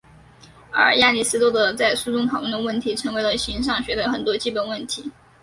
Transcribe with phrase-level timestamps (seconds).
[0.71, 5.11] 而亚里斯多德在书中讨论的问题成为了形上学的很多基本问题。